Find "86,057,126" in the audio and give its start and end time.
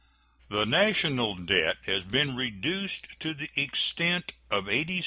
4.65-4.99